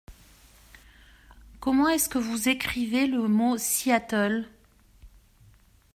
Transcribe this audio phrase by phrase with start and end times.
[1.59, 4.49] Comment est-ce que vous écrivez le mot Seattle?